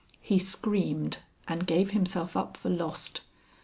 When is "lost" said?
2.71-3.21